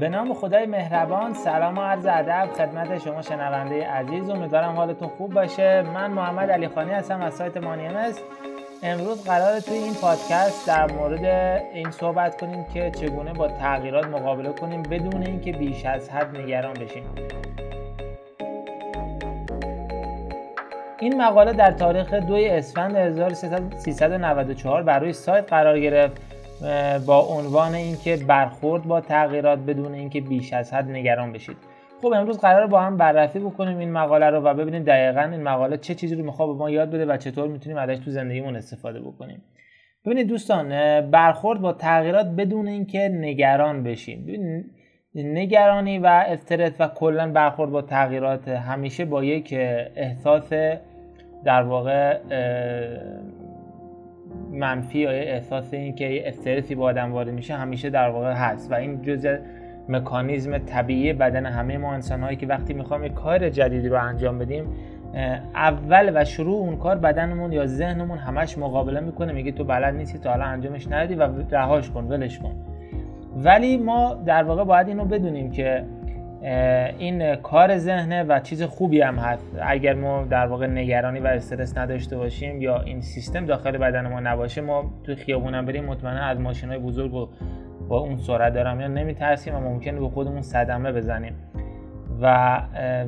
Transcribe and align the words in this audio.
به 0.00 0.08
نام 0.08 0.34
خدای 0.34 0.66
مهربان 0.66 1.34
سلام 1.34 1.78
و 1.78 1.80
عرض 1.80 2.06
ادب 2.06 2.48
خدمت 2.52 2.98
شما 2.98 3.22
شنونده 3.22 3.86
عزیز. 3.86 4.30
امیدوارم 4.30 4.76
حالتون 4.76 5.08
خوب 5.08 5.34
باشه. 5.34 5.82
من 5.82 6.10
محمد 6.10 6.50
علی 6.50 6.68
خانی 6.68 6.90
هستم 6.90 7.20
از 7.20 7.34
سایت 7.34 7.56
مانیم 7.56 7.96
است 7.96 8.22
امروز 8.82 9.24
قرار 9.24 9.60
توی 9.60 9.76
این 9.76 9.94
پادکست 9.94 10.66
در 10.66 10.92
مورد 10.92 11.24
این 11.74 11.90
صحبت 11.90 12.40
کنیم 12.40 12.64
که 12.74 12.90
چگونه 12.90 13.32
با 13.32 13.48
تغییرات 13.48 14.06
مقابله 14.06 14.52
کنیم 14.52 14.82
بدون 14.82 15.22
اینکه 15.22 15.52
بیش 15.52 15.86
از 15.86 16.10
حد 16.10 16.36
نگران 16.36 16.74
بشیم. 16.74 17.04
این 21.00 21.22
مقاله 21.22 21.52
در 21.52 21.70
تاریخ 21.70 22.14
2 22.14 22.34
اسفند 22.34 22.96
1394 22.96 24.82
بر 24.82 24.98
روی 24.98 25.12
سایت 25.12 25.48
قرار 25.48 25.80
گرفت. 25.80 26.29
با 27.06 27.20
عنوان 27.20 27.74
اینکه 27.74 28.16
برخورد 28.16 28.84
با 28.84 29.00
تغییرات 29.00 29.58
بدون 29.58 29.94
اینکه 29.94 30.20
بیش 30.20 30.52
از 30.52 30.72
حد 30.72 30.90
نگران 30.90 31.32
بشید. 31.32 31.56
خب 32.02 32.12
امروز 32.12 32.38
قرار 32.38 32.66
با 32.66 32.80
هم 32.80 32.96
بررسی 32.96 33.38
بکنیم 33.38 33.78
این 33.78 33.92
مقاله 33.92 34.30
رو 34.30 34.40
و 34.40 34.54
ببینیم 34.54 34.82
دقیقا 34.82 35.20
این 35.20 35.42
مقاله 35.42 35.76
چه 35.76 35.94
چیزی 35.94 36.14
رو 36.14 36.24
می‌خواد 36.24 36.48
به 36.48 36.54
ما 36.54 36.70
یاد 36.70 36.90
بده 36.90 37.06
و 37.06 37.16
چطور 37.16 37.48
می‌تونیم 37.48 37.78
ازش 37.78 37.98
تو 37.98 38.10
زندگیمون 38.10 38.56
استفاده 38.56 39.00
بکنیم. 39.00 39.42
ببینید 40.06 40.26
دوستان 40.26 40.68
برخورد 41.10 41.60
با 41.60 41.72
تغییرات 41.72 42.26
بدون 42.26 42.68
اینکه 42.68 43.08
نگران 43.08 43.82
بشیم. 43.82 44.26
نگرانی 45.14 45.98
و 45.98 46.06
استرس 46.06 46.72
و 46.78 46.88
کلا 46.88 47.32
برخورد 47.32 47.70
با 47.70 47.82
تغییرات 47.82 48.48
همیشه 48.48 49.04
با 49.04 49.24
یک 49.24 49.54
احساس 49.96 50.52
در 51.44 51.62
واقع 51.62 52.18
منفی 54.52 54.98
یا 54.98 55.10
احساس 55.10 55.74
این 55.74 55.94
که 55.94 56.28
استرسی 56.28 56.74
با 56.74 56.84
آدم 56.84 57.12
وارد 57.12 57.28
میشه 57.28 57.54
همیشه 57.54 57.90
در 57.90 58.08
واقع 58.08 58.32
هست. 58.32 58.72
و 58.72 58.74
این 58.74 59.02
جزء 59.02 59.36
مکانیزم 59.88 60.58
طبیعی 60.58 61.12
بدن 61.12 61.46
همه 61.46 61.78
ما 61.78 61.92
انسان 61.92 62.22
هایی 62.22 62.36
که 62.36 62.46
وقتی 62.46 62.74
می‌خوایم 62.74 63.04
یک 63.04 63.14
کار 63.14 63.48
جدیدی 63.48 63.88
رو 63.88 64.04
انجام 64.04 64.38
بدیم 64.38 64.64
اول 65.54 66.10
و 66.14 66.24
شروع 66.24 66.60
اون 66.60 66.76
کار 66.76 66.98
بدنمون 66.98 67.52
یا 67.52 67.66
ذهنمون 67.66 68.18
همش 68.18 68.58
مقابله 68.58 69.00
می‌کنه 69.00 69.32
میگه 69.32 69.52
تو 69.52 69.64
بلد 69.64 69.94
نیستی 69.94 70.18
تا 70.18 70.30
حالا 70.30 70.44
انجامش 70.44 70.86
ندادی 70.88 71.14
و 71.14 71.28
رهاش 71.50 71.90
کن 71.90 72.04
ولش 72.04 72.38
کن. 72.38 72.52
ولی 73.36 73.76
ما 73.76 74.14
در 74.26 74.42
واقع 74.42 74.64
باید 74.64 74.88
اینو 74.88 75.04
بدونیم 75.04 75.50
که 75.50 75.84
این 76.98 77.36
کار 77.36 77.78
ذهنه 77.78 78.22
و 78.22 78.40
چیز 78.40 78.62
خوبی 78.62 79.00
هم 79.00 79.16
هست. 79.16 79.56
اگر 79.62 79.94
ما 79.94 80.24
در 80.30 80.46
واقع 80.46 80.66
نگرانی 80.66 81.20
و 81.20 81.26
استرس 81.26 81.78
نداشته 81.78 82.16
باشیم 82.16 82.62
یا 82.62 82.80
این 82.80 83.00
سیستم 83.00 83.46
داخل 83.46 83.78
بدن 83.78 84.08
ما 84.08 84.20
نباشه 84.20 84.60
ما 84.60 84.90
تو 85.04 85.14
خیابون 85.14 85.54
هم 85.54 85.66
بریم 85.66 85.84
مطمئنا 85.84 86.20
از 86.20 86.40
ماشین 86.40 86.68
های 86.68 86.78
بزرگ 86.78 87.14
و 87.14 87.28
با 87.88 87.98
اون 87.98 88.16
سرعت 88.16 88.54
دارم. 88.54 88.80
یا 88.80 88.88
نمیترسیم 88.88 89.54
و 89.54 89.60
ممکنه 89.60 90.00
به 90.00 90.08
خودمون 90.08 90.42
صدمه 90.42 90.92
بزنیم. 90.92 91.32
و 92.22 92.56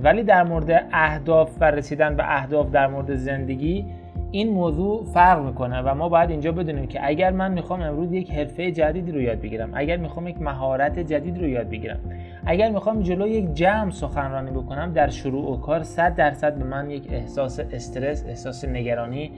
ولی 0.03 0.23
در 0.23 0.43
مورد 0.43 0.89
اهداف 0.93 1.57
و 1.61 1.65
رسیدن 1.65 2.17
به 2.17 2.37
اهداف 2.37 2.71
در 2.71 2.87
مورد 2.87 3.15
زندگی 3.15 3.85
این 4.31 4.53
موضوع 4.53 5.05
فرق 5.05 5.45
می‌کنه 5.45 5.83
و 5.83 5.95
ما 5.95 6.09
باید 6.09 6.31
اینجا 6.31 6.53
بدونیم 6.53 6.87
که 6.87 7.01
اگر 7.03 7.31
من 7.31 7.53
می‌خوام 7.53 7.83
امروز 7.83 8.13
یک 8.13 8.31
حرفه 8.31 8.71
جدیدی 8.71 9.13
رو 9.13 9.21
یاد 9.21 9.41
بگیرم 9.41 9.71
اگر 9.75 9.97
می‌خوام 9.97 10.29
یک 10.29 10.43
مهارت 10.43 10.99
جدید 10.99 11.39
رو 11.39 11.49
یاد 11.49 11.71
بگیرم 11.71 12.01
اگر 12.47 12.71
می‌خوام 12.71 13.03
جلو 13.03 13.27
یک 13.27 13.55
جمع 13.55 13.91
سخنرانی 13.91 14.51
بکنم 14.51 14.93
در 14.93 15.09
شروع 15.09 15.53
و 15.53 15.61
کار 15.61 15.83
100 15.83 16.15
درصد 16.15 16.55
به 16.55 16.65
من 16.65 16.91
یک 16.91 17.09
احساس 17.13 17.61
استرس 17.61 18.25
احساس 18.27 18.65
نگرانی 18.65 19.33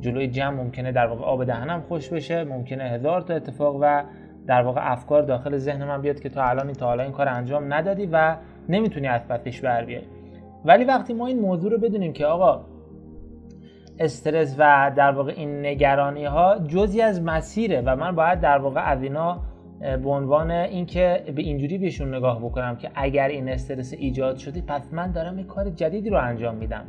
جلوی 0.00 0.28
جمع 0.28 0.62
ممکنه 0.62 0.92
در 0.92 1.06
واقع 1.06 1.24
آب 1.24 1.44
دهنم 1.44 1.80
خوش 1.80 2.08
بشه 2.08 2.44
ممکنه 2.44 2.84
هزار 2.84 3.20
تا 3.20 3.34
اتفاق 3.34 3.76
و 3.80 4.02
در 4.46 4.62
واقع 4.62 4.92
افکار 4.92 5.22
داخل 5.22 5.56
ذهن 5.56 5.84
من 5.84 6.02
بیاد 6.02 6.20
که 6.20 6.28
تا 6.28 6.44
الان 6.44 6.72
تا 6.72 6.86
حالا 6.86 7.02
این 7.02 7.12
کار 7.12 7.28
انجام 7.28 7.74
ندادی 7.74 8.08
و 8.12 8.36
نمی‌تونی 8.68 9.06
از 9.06 9.20
پسش 9.28 9.60
بر 9.60 9.84
بیای. 9.84 10.02
ولی 10.64 10.84
وقتی 10.84 11.14
ما 11.14 11.26
این 11.26 11.40
موضوع 11.40 11.70
رو 11.70 11.78
بدونیم 11.78 12.12
که 12.12 12.26
آقا 12.26 12.64
استرس 13.98 14.56
و 14.58 14.92
در 14.96 15.12
واقع 15.12 15.32
این 15.36 15.66
نگرانی 15.66 16.24
ها 16.24 16.58
جزی 16.58 17.02
از 17.02 17.22
مسیره 17.22 17.82
و 17.86 17.96
من 17.96 18.14
باید 18.14 18.40
در 18.40 18.58
واقع 18.58 18.90
از 18.90 19.02
اینا 19.02 19.40
به 20.02 20.10
عنوان 20.10 20.50
اینکه 20.50 21.22
به 21.36 21.42
اینجوری 21.42 21.78
بهشون 21.78 22.14
نگاه 22.14 22.40
بکنم 22.40 22.76
که 22.76 22.90
اگر 22.94 23.28
این 23.28 23.48
استرس 23.48 23.92
ایجاد 23.92 24.36
شده 24.36 24.60
پس 24.60 24.92
من 24.92 25.12
دارم 25.12 25.38
یک 25.38 25.46
کار 25.46 25.70
جدیدی 25.70 26.10
رو 26.10 26.18
انجام 26.18 26.54
میدم. 26.54 26.84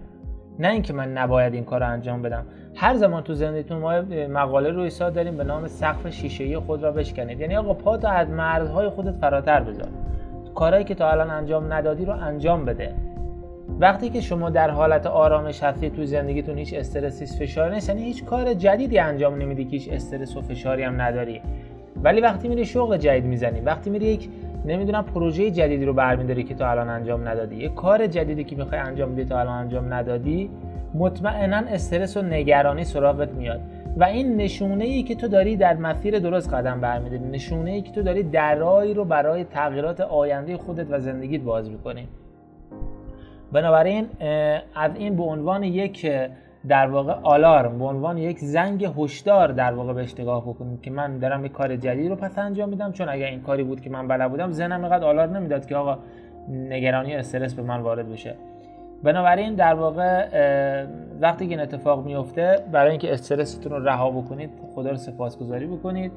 نه 0.60 0.68
اینکه 0.68 0.94
من 0.94 1.14
نباید 1.14 1.54
این 1.54 1.64
کار 1.64 1.80
رو 1.80 1.90
انجام 1.90 2.22
بدم. 2.22 2.46
هر 2.76 2.96
زمان 2.96 3.24
تو 3.24 3.34
زندگیتون 3.34 3.78
ما 3.78 4.02
مقاله 4.30 4.70
رو 4.70 4.82
ایسا 4.82 5.10
داریم 5.10 5.38
به 5.38 5.44
نام 5.44 5.68
سقف 5.68 6.10
شیشه 6.10 6.60
خود 6.60 6.84
را 6.84 6.92
بشکنید. 6.92 7.40
یعنی 7.40 7.56
آقا 7.56 7.74
پا 7.74 7.98
تو 7.98 8.08
از 8.08 8.30
مرزهای 8.30 8.90
خودت 8.90 9.12
فراتر 9.12 9.60
بذار. 9.60 9.88
کارهایی 10.56 10.86
که 10.86 10.96
تا 10.96 11.12
الان 11.12 11.30
انجام 11.30 11.74
ندادی 11.74 12.06
رو 12.06 12.14
انجام 12.14 12.66
بده. 12.66 12.94
وقتی 13.80 14.10
که 14.10 14.22
شما 14.22 14.50
در 14.50 14.70
حالت 14.70 15.06
آرامش 15.06 15.64
هستی 15.64 15.90
تو 15.90 16.06
زندگیتون 16.06 16.58
هیچ 16.58 16.74
استرسی 16.74 17.26
فشاری 17.26 17.74
نیست. 17.74 17.90
یعنی 17.90 18.04
هیچ 18.04 18.26
کار 18.26 18.54
جدیدی 18.54 19.00
انجام 19.00 19.42
نمیدی 19.42 19.66
که 19.66 19.72
هیچ 19.72 19.90
استرس 19.92 20.38
و 20.38 20.42
فشاری 20.42 20.84
هم 20.84 21.02
نداری. 21.02 21.42
ولی 22.04 22.22
وقتی 22.22 22.48
میری 22.48 22.66
شغل 22.66 22.98
جدید 22.98 23.26
می‌زنی 23.26 23.60
وقتی 23.60 23.90
میری 23.90 24.06
یک 24.06 24.30
نمی‌دونم 24.66 25.04
پروژه 25.04 25.52
جدیدی 25.52 25.86
رو 25.86 25.94
برمیداری 25.94 26.44
که 26.44 26.56
تا 26.56 26.70
الان 26.70 26.90
انجام 26.90 27.28
ندادی 27.28 27.56
یک 27.56 27.74
کار 27.74 28.08
جدیدی 28.08 28.44
که 28.44 28.56
می‌خوای 28.56 28.82
انجام 28.82 29.14
بدی 29.14 29.26
تا 29.26 29.40
الان 29.40 29.54
انجام 29.54 29.94
ندادی 29.94 30.50
مطمئنا 30.94 31.58
استرس 31.58 32.18
و 32.18 32.22
نگرانی 32.22 32.84
سراغت 32.84 33.30
میاد. 33.30 33.62
و 33.98 34.04
این 34.04 34.38
نشونه 34.38 34.84
ای 34.84 35.04
که 35.04 35.16
تو 35.16 35.28
داری 35.28 35.56
در 35.56 35.74
مسیر 35.74 36.20
درست 36.20 36.54
قدم 36.54 36.82
برمیداری 36.82 37.24
نشونه 37.24 37.72
ای 37.72 37.82
که 37.82 37.92
تو 37.92 38.02
داری 38.02 38.24
درایی 38.24 38.94
رو 38.94 39.06
برای 39.06 39.44
تغییرات 39.44 40.02
آینده 40.02 40.58
خودت 40.58 40.86
و 40.90 41.00
زندگیت 41.00 41.42
باز 41.42 41.70
می‌کنی. 41.72 42.08
بنابراین 43.52 44.06
از 44.76 44.92
این 44.96 45.16
به 45.16 45.24
عنوان 45.24 45.64
یک 45.64 46.12
در 46.68 46.88
واقع 46.88 47.14
آلارم 47.14 47.80
به 47.80 47.86
عنوان 47.86 48.18
یک 48.18 48.40
زنگ 48.40 48.94
هشدار 48.98 49.52
در 49.52 49.74
واقع 49.74 49.94
بهش 49.94 50.20
نگاه 50.20 50.42
بکنید 50.42 50.82
که 50.82 50.92
من 50.92 51.20
دارم 51.20 51.46
یک 51.46 51.52
کار 51.52 51.76
جدید 51.76 52.10
رو 52.10 52.16
پس 52.16 52.38
انجام 52.38 52.70
میدم 52.70 52.92
چون 52.92 53.10
اگر 53.10 53.26
این 53.26 53.42
کاری 53.42 53.64
بود 53.64 53.82
که 53.82 53.90
من 53.90 54.08
بلد 54.08 54.30
بودم 54.30 54.52
ذهنم 54.52 54.84
اینقدر 54.84 55.06
آلارم 55.06 55.38
نمی‌داد 55.38 55.66
که 55.66 55.76
آقا 55.76 55.98
نگرانی 56.50 57.16
استرس 57.16 57.54
به 57.54 57.62
من 57.62 57.82
وارد 57.82 58.12
بشه. 58.12 58.36
بنابراین 59.04 59.56
در 59.56 59.74
واقع 59.74 60.28
وقتی 61.22 61.46
که 61.46 61.52
این 61.52 61.60
اتفاق 61.60 62.06
میفته 62.06 62.60
برای 62.72 62.92
اینکه 62.92 63.14
استرستون 63.14 63.72
رو 63.72 63.84
رها 63.88 64.12
بکنید 64.12 64.50
خدا 64.76 64.90
رو 64.90 64.98
سپاسگزاری 64.98 65.68
بکنید 65.68 66.12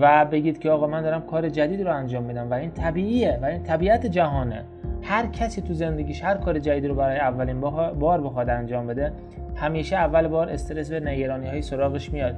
و 0.00 0.24
بگید 0.24 0.58
که 0.58 0.70
آقا 0.70 0.86
من 0.86 1.02
دارم 1.02 1.22
کار 1.22 1.48
جدید 1.48 1.82
رو 1.82 1.96
انجام 1.96 2.22
میدم 2.22 2.50
و 2.50 2.54
این 2.54 2.70
طبیعیه 2.70 3.38
و 3.42 3.44
این 3.44 3.62
طبیعت 3.62 4.06
جهانه. 4.06 4.64
هر 5.10 5.26
کسی 5.26 5.62
تو 5.62 5.74
زندگیش 5.74 6.24
هر 6.24 6.34
کار 6.34 6.58
جدیدی 6.58 6.88
رو 6.88 6.94
برای 6.94 7.18
اولین 7.18 7.60
بار 7.60 8.20
بخواد 8.20 8.50
انجام 8.50 8.86
بده 8.86 9.12
همیشه 9.56 9.96
اول 9.96 10.28
بار 10.28 10.48
استرس 10.48 10.90
و 10.92 10.94
نگرانی 10.94 11.46
های 11.46 11.62
سراغش 11.62 12.12
میاد. 12.12 12.34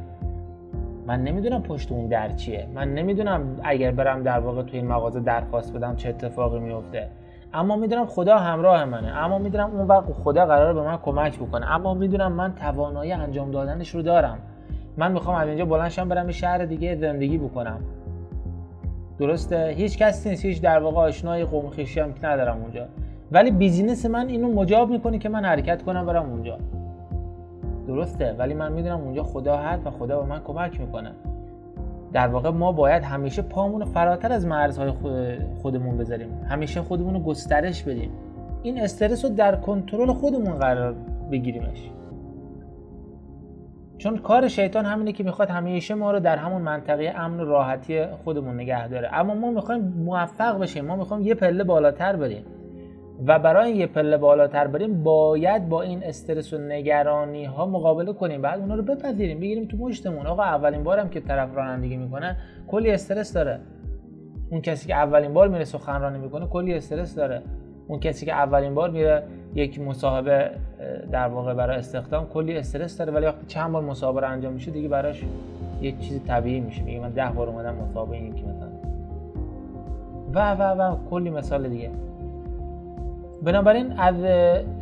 من 1.06 1.22
نمی‌دونم 1.22 1.62
پشت 1.62 1.92
اون 1.92 2.06
در 2.06 2.28
چیه. 2.28 2.66
من 2.74 2.94
نمی‌دونم 2.94 3.60
اگر 3.64 3.90
برم 3.90 4.22
در 4.22 4.38
واقع 4.38 4.62
تو 4.62 4.76
این 4.76 4.86
مغازه 4.86 5.20
درخواست 5.20 5.72
بدم 5.72 5.96
چه 5.96 6.08
اتفاقی 6.08 6.58
میفته 6.58 7.08
اما 7.54 7.76
می‌دونم 7.76 8.06
خدا 8.06 8.38
همراه 8.38 8.84
منه. 8.84 9.08
اما 9.08 9.38
می‌دونم 9.38 9.70
اون 9.70 9.86
وقت 9.86 10.12
خدا 10.12 10.46
قراره 10.46 10.74
به 10.74 10.82
من 10.82 10.96
کمک 10.96 11.38
بکنه. 11.38 11.70
اما 11.70 11.94
می‌دونم 11.94 12.32
من 12.32 12.54
توانایی 12.54 13.12
انجام 13.12 13.50
دادنش 13.50 13.90
رو 13.90 14.02
دارم. 14.02 14.38
من 14.96 15.12
می‌خوام 15.12 15.36
از 15.36 15.48
اینجا 15.48 15.64
بلندشم 15.64 16.08
برم 16.08 16.26
یه 16.26 16.32
شهر 16.32 16.64
دیگه 16.64 16.96
زندگی 16.96 17.38
بکنم. 17.38 17.80
درسته؟ 19.22 19.74
هیچ 19.76 19.98
کسی 19.98 20.28
نیست 20.28 20.44
هیچ 20.44 20.60
در 20.60 20.78
واقع 20.78 21.00
آشنای 21.00 21.44
قوم 21.44 21.70
خویشی 21.70 22.00
هم 22.00 22.14
ندارم 22.22 22.58
اونجا. 22.62 22.86
ولی 23.32 23.50
بیزینس 23.50 24.06
من 24.06 24.28
اینو 24.28 24.52
مجاب 24.52 24.90
می‌کنه 24.90 25.18
که 25.18 25.28
من 25.28 25.44
حرکت 25.44 25.82
کنم 25.82 26.06
برم 26.06 26.30
اونجا. 26.30 26.58
درسته؟ 27.86 28.34
ولی 28.38 28.54
من 28.54 28.72
می‌دونم 28.72 29.00
اونجا 29.00 29.22
خدا 29.22 29.56
هست 29.56 29.86
و 29.86 29.90
خدا 29.90 30.20
به 30.20 30.26
من 30.26 30.40
کمک 30.44 30.80
می‌کنه. 30.80 31.12
در 32.12 32.28
واقع 32.28 32.50
ما 32.50 32.72
باید 32.72 33.02
همیشه 33.02 33.42
پامون 33.42 33.84
فراتر 33.84 34.32
از 34.32 34.46
مرزهای 34.46 34.92
خودمون 35.62 35.98
بذاریم. 35.98 36.28
همیشه 36.48 36.82
خودمون 36.82 37.14
رو 37.14 37.20
گسترش 37.20 37.82
بدیم. 37.82 38.10
این 38.62 38.80
استرس 38.80 39.24
رو 39.24 39.30
در 39.30 39.56
کنترل 39.56 40.12
خودمون 40.12 40.58
قرار 40.58 40.94
بگیریمش. 41.30 41.90
چون 44.02 44.16
کار 44.18 44.48
شیطان 44.48 44.84
همینه 44.84 45.12
که 45.12 45.24
می‌خواد 45.24 45.50
همیشه 45.50 45.94
ما 45.94 46.12
رو 46.12 46.20
در 46.20 46.36
همون 46.36 46.62
منطقه 46.62 47.12
امن 47.16 47.40
و 47.40 47.44
راحتی 47.44 48.04
خودمون 48.24 48.54
نگه 48.54 48.88
داره. 48.88 49.08
اما 49.12 49.34
ما 49.34 49.50
می‌خوایم 49.50 49.82
موفق 49.82 50.58
بشیم 50.58 50.84
ما 50.84 50.96
می‌خوایم 50.96 51.26
یه 51.26 51.34
پله 51.34 51.64
بالاتر 51.64 52.16
بریم. 52.16 52.44
و 53.26 53.38
برای 53.38 53.72
یه 53.72 53.86
پله 53.86 54.16
بالاتر 54.16 54.66
بریم 54.66 55.02
باید 55.02 55.68
با 55.68 55.82
این 55.82 56.04
استرس 56.04 56.52
و 56.52 56.58
نگرانی 56.58 57.44
ها 57.44 57.66
مقابله 57.66 58.12
کنیم. 58.12 58.42
بعد 58.42 58.60
اونا 58.60 58.74
رو 58.74 58.82
بپذیریم 58.82 59.40
بگیریم 59.40 59.68
تو 59.68 59.76
مشتمون. 59.76 60.26
آقا 60.26 60.42
اولین 60.42 60.84
بارم 60.84 61.08
که 61.08 61.20
طرف 61.20 61.54
رانندگی 61.54 61.96
می‌کنه 61.96 62.36
کلی 62.68 62.90
استرس 62.90 63.32
داره. 63.32 63.60
اون 64.50 64.60
کسی 64.60 64.88
که 64.88 64.94
اولین 64.94 65.32
بار 65.32 65.48
میره 65.48 65.64
سخنرانی 65.64 66.18
می‌کنه 66.18 66.46
کلی 66.46 66.74
استرس 66.74 67.14
داره. 67.14 67.42
اون 67.92 68.00
کسی 68.00 68.26
که 68.26 68.32
اولین 68.32 68.74
بار 68.74 68.90
میره 68.90 69.22
یک 69.54 69.80
مصاحبه 69.80 70.50
در 71.10 71.28
واقع 71.28 71.54
برای 71.54 71.76
استخدام 71.76 72.26
کلی 72.26 72.58
استرس 72.58 72.98
داره 72.98 73.12
ولی 73.12 73.26
وقتی 73.26 73.46
چند 73.46 73.72
بار 73.72 73.82
مصاحبه 73.82 74.28
انجام 74.28 74.52
میشه 74.52 74.70
دیگه 74.70 74.88
براش 74.88 75.22
یک 75.80 75.98
چیز 75.98 76.20
طبیعی 76.26 76.60
میشه. 76.60 76.82
میگه 76.82 77.00
من 77.00 77.10
ده 77.10 77.30
بار 77.34 77.48
اومدم 77.48 77.74
مصاحبه 77.74 78.16
این 78.16 78.34
که 78.34 78.42
مثلا. 78.42 78.68
و 80.34 80.54
و 80.54 80.62
و 80.62 80.96
کلی 81.10 81.30
مثال 81.30 81.68
دیگه. 81.68 81.90
بنابراین 83.42 83.92
از 83.92 84.14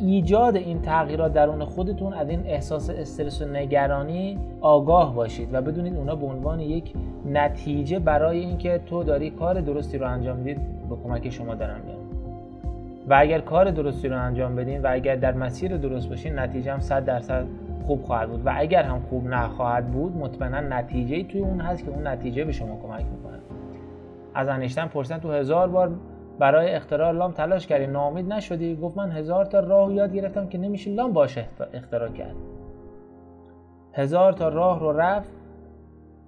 ایجاد 0.00 0.56
این 0.56 0.82
تغییرات 0.82 1.32
درون 1.32 1.64
خودتون 1.64 2.14
از 2.14 2.28
این 2.28 2.40
احساس 2.46 2.90
استرس 2.90 3.42
و 3.42 3.44
نگرانی 3.44 4.38
آگاه 4.60 5.14
باشید 5.14 5.54
و 5.54 5.62
بدونید 5.62 5.96
اونا 5.96 6.14
به 6.14 6.26
عنوان 6.26 6.60
یک 6.60 6.92
نتیجه 7.26 7.98
برای 7.98 8.38
اینکه 8.38 8.80
تو 8.86 9.02
داری 9.02 9.30
کار 9.30 9.60
درستی 9.60 9.98
رو 9.98 10.06
انجام 10.06 10.36
می‌دید 10.36 10.60
به 10.88 10.96
کمک 11.04 11.30
شما 11.30 11.54
دارن 11.54 11.80
میان 11.86 11.99
و 13.10 13.14
اگر 13.18 13.40
کار 13.40 13.70
درستی 13.70 14.08
رو 14.08 14.22
انجام 14.22 14.56
بدین 14.56 14.82
و 14.82 14.86
اگر 14.90 15.16
در 15.16 15.32
مسیر 15.32 15.76
درست 15.76 16.08
باشین 16.08 16.38
نتیجه 16.38 16.72
هم 16.72 16.80
100 16.80 17.04
درصد 17.04 17.46
خوب 17.86 18.02
خواهد 18.02 18.28
بود. 18.28 18.46
و 18.46 18.52
اگر 18.56 18.82
هم 18.82 19.00
خوب 19.00 19.26
نخواهد 19.26 19.90
بود 19.90 20.16
مطمئنا 20.16 20.60
نتیجه 20.60 21.24
توی 21.24 21.40
اون 21.40 21.60
هست 21.60 21.84
که 21.84 21.90
اون 21.90 22.06
نتیجه 22.06 22.44
به 22.44 22.52
شما 22.52 22.76
کمک 22.82 23.04
می‌کنه. 23.16 23.38
از 24.34 24.48
انیشتن 24.48 24.86
پرسن 24.86 25.18
تو 25.18 25.32
هزار 25.32 25.68
بار 25.68 25.90
برای 26.38 26.74
اختراع 26.74 27.12
لام 27.12 27.32
تلاش 27.32 27.66
کردی. 27.66 27.86
ناامید 27.86 28.32
نشدی؟ 28.32 28.76
گفت 28.76 28.96
من 28.96 29.10
هزار 29.10 29.44
تا 29.44 29.60
راه 29.60 29.92
یاد 29.92 30.14
گرفتم 30.14 30.46
که 30.46 30.58
نمیشه 30.58 30.90
لام 30.90 31.12
باشه 31.12 31.44
اختراع 31.72 32.08
کرد. 32.08 32.36
هزار 33.92 34.32
تا 34.32 34.48
راه 34.48 34.80
رو 34.80 34.92
رفت. 34.92 35.30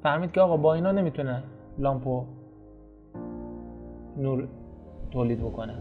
فهمید 0.03 0.33
که 0.33 0.41
آقا 0.41 0.57
با 0.57 0.75
اینا 0.75 0.93
نمی‌تونه 0.93 1.43
لامپو 1.79 2.25
نور 4.17 4.49
تولید 5.11 5.41
بکنه. 5.41 5.75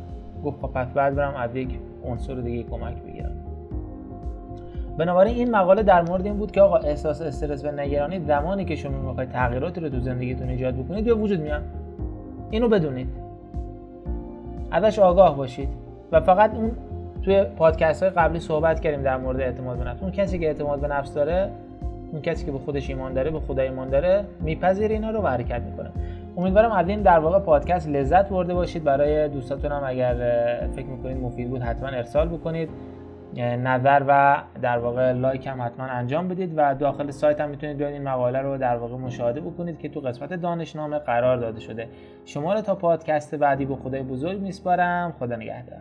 گفت 0.43 0.61
خب 0.61 0.67
پس 0.67 0.87
بعد 0.93 1.15
برم 1.15 1.35
از 1.35 1.55
یک 1.55 1.79
عنصر 2.05 2.33
دیگه 2.33 2.63
کمک 2.63 2.95
بگیرم. 3.03 3.31
بنابراین 4.97 5.35
این 5.35 5.51
مقاله 5.51 5.83
در 5.83 6.01
مورد 6.01 6.25
این 6.25 6.37
بود 6.37 6.51
که 6.51 6.61
آقا 6.61 6.77
احساس 6.77 7.21
استرس 7.21 7.65
و 7.65 7.71
نگرانی 7.71 8.19
زمانی 8.19 8.65
که 8.65 8.75
شما 8.75 8.97
می‌خواید 8.97 9.29
تغییراتی 9.29 9.81
رو 9.81 9.89
تو 9.89 9.99
زندگیتون 9.99 10.49
ایجاد 10.49 10.75
بکنید 10.75 11.05
به 11.05 11.13
وجود 11.13 11.39
میاد؟ 11.39 11.61
اینو 12.49 12.67
بدونید. 12.67 13.07
ازش 14.71 14.99
آگاه 14.99 15.37
باشید. 15.37 15.69
و 16.11 16.19
فقط 16.19 16.55
اون 16.55 16.71
توی 17.23 17.43
پادکست 17.43 18.03
های 18.03 18.11
قبلی 18.11 18.39
صحبت 18.39 18.79
کردیم 18.79 19.01
در 19.01 19.17
مورد 19.17 19.41
اعتماد 19.41 19.77
به 19.77 19.83
نفس. 19.83 20.01
اون 20.01 20.11
کسی 20.11 20.39
که 20.39 20.47
اعتماد 20.47 20.79
به 20.79 20.87
نفس 20.87 21.13
داره 21.13 21.49
اون 22.11 22.21
کسی 22.21 22.45
که 22.45 22.51
به 22.51 22.57
خودش 22.57 22.89
ایمان 22.89 23.13
داره 23.13 23.31
به 23.31 23.39
خدا 23.39 23.61
ایمان 23.61 23.89
داره 23.89 24.25
میپذیره 24.39 24.95
اینا 24.95 25.09
رو 25.09 25.21
و 25.21 25.27
حرکت 25.27 25.61
می‌کنه. 25.61 25.89
امیدوارم 26.37 26.71
از 26.71 26.89
این 26.89 27.01
در 27.01 27.19
واقع 27.19 27.39
پادکست 27.39 27.89
لذت 27.89 28.29
برده 28.29 28.53
باشید. 28.53 28.83
برای 28.83 29.29
دوستاتون 29.29 29.71
هم 29.71 29.81
اگر 29.85 30.15
فکر 30.75 30.85
می‌کنید 30.85 31.17
مفید 31.17 31.49
بود 31.49 31.61
حتما 31.61 31.87
ارسال 31.87 32.27
بکنید. 32.27 32.69
نظر 33.37 34.03
و 34.07 34.41
در 34.61 34.77
واقع 34.77 35.11
لایک 35.11 35.47
هم 35.47 35.61
حتما 35.61 35.85
انجام 35.85 36.27
بدید 36.27 36.53
و 36.55 36.75
داخل 36.75 37.11
سایت 37.11 37.41
هم 37.41 37.49
می‌تونید 37.49 37.77
بیاید 37.77 37.93
این 37.93 38.03
مقاله 38.03 38.39
رو 38.39 38.57
در 38.57 38.77
واقع 38.77 38.95
مشاهده 38.95 39.41
بکنید 39.41 39.79
که 39.79 39.89
تو 39.89 39.99
قسمت 39.99 40.33
دانشنامه 40.33 40.99
قرار 40.99 41.37
داده 41.37 41.59
شده. 41.59 41.87
شما 42.25 42.53
رو 42.53 42.61
تا 42.61 42.75
پادکست 42.75 43.35
بعدی 43.35 43.65
به 43.65 43.75
خدای 43.75 44.03
بزرگ 44.03 44.41
میسپارم. 44.41 45.13
خدا 45.19 45.35
نگهدار. 45.35 45.79